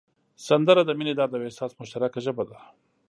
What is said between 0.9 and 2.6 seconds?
مینې، درد او احساس مشترکه ژبه ده